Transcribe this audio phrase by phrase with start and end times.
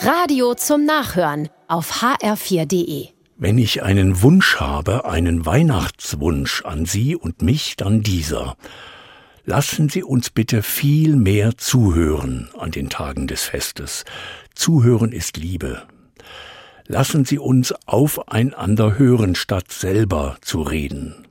[0.00, 3.08] Radio zum Nachhören auf hr4.de.
[3.36, 8.56] Wenn ich einen Wunsch habe, einen Weihnachtswunsch an Sie und mich, dann dieser.
[9.44, 14.04] Lassen Sie uns bitte viel mehr zuhören an den Tagen des Festes.
[14.54, 15.82] Zuhören ist Liebe.
[16.86, 21.26] Lassen Sie uns aufeinander hören, statt selber zu reden.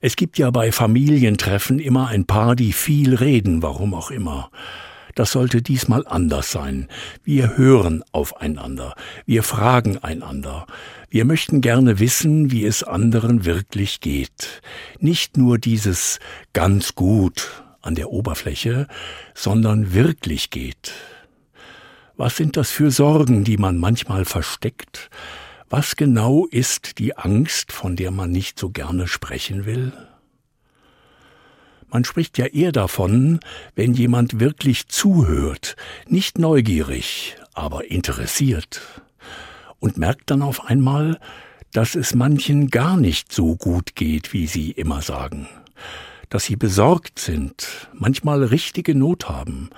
[0.00, 4.50] Es gibt ja bei Familientreffen immer ein paar, die viel reden, warum auch immer.
[5.14, 6.88] Das sollte diesmal anders sein.
[7.22, 8.94] Wir hören aufeinander,
[9.26, 10.66] wir fragen einander,
[11.10, 14.62] wir möchten gerne wissen, wie es anderen wirklich geht.
[14.98, 16.18] Nicht nur dieses
[16.52, 18.86] ganz gut an der Oberfläche,
[19.34, 20.92] sondern wirklich geht.
[22.16, 25.10] Was sind das für Sorgen, die man manchmal versteckt?
[25.68, 29.92] Was genau ist die Angst, von der man nicht so gerne sprechen will?
[31.92, 33.38] Man spricht ja eher davon,
[33.74, 35.76] wenn jemand wirklich zuhört,
[36.08, 38.80] nicht neugierig, aber interessiert,
[39.78, 41.18] und merkt dann auf einmal,
[41.72, 45.48] dass es manchen gar nicht so gut geht, wie sie immer sagen,
[46.30, 49.68] dass sie besorgt sind, manchmal richtige Not haben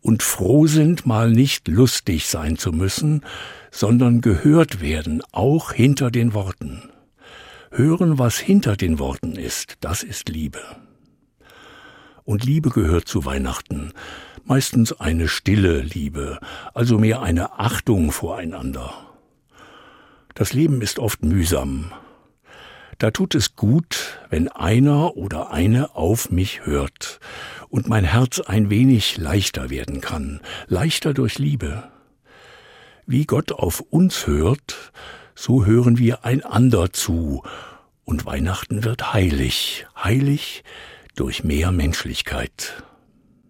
[0.00, 3.22] und froh sind, mal nicht lustig sein zu müssen,
[3.70, 6.90] sondern gehört werden, auch hinter den Worten.
[7.70, 10.60] Hören, was hinter den Worten ist, das ist Liebe.
[12.24, 13.92] Und Liebe gehört zu Weihnachten,
[14.44, 16.38] meistens eine stille Liebe,
[16.72, 18.94] also mehr eine Achtung voreinander.
[20.34, 21.92] Das Leben ist oft mühsam.
[22.98, 27.20] Da tut es gut, wenn einer oder eine auf mich hört
[27.68, 31.90] und mein Herz ein wenig leichter werden kann, leichter durch Liebe.
[33.06, 34.92] Wie Gott auf uns hört,
[35.34, 37.42] so hören wir einander zu,
[38.04, 40.62] und Weihnachten wird heilig, heilig
[41.14, 42.82] durch mehr Menschlichkeit.